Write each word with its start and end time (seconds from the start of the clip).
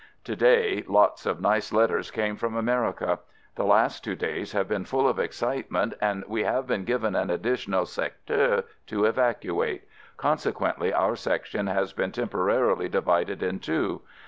To 0.23 0.35
day, 0.35 0.83
lots 0.87 1.27
of 1.27 1.39
nice 1.41 1.71
letters 1.71 2.09
came 2.09 2.35
from 2.35 2.55
America. 2.55 3.19
The 3.53 3.65
last 3.65 4.03
two 4.03 4.15
days 4.15 4.51
have 4.53 4.67
been 4.67 4.83
full 4.83 5.07
of 5.07 5.19
excitement 5.19 5.93
and 6.01 6.23
we 6.27 6.41
have 6.43 6.65
been 6.65 6.85
given 6.85 7.13
an 7.15 7.29
additional 7.29 7.85
secteur 7.85 8.63
to 8.87 9.05
evacuate; 9.05 9.83
conse 10.17 10.51
quently 10.53 10.91
our 10.91 11.15
Section 11.15 11.67
has 11.67 11.93
been 11.93 12.11
temporarily 12.11 12.87
142 12.87 12.89
AMERICAN 12.97 13.33
AMBULANCE 13.35 13.37
divided 13.37 13.43
in 13.43 13.59
two. 13.59 14.01